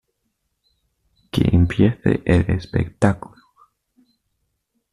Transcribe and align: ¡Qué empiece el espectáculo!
¡Qué 1.29 1.43
empiece 1.51 2.23
el 2.25 2.49
espectáculo! 2.49 3.43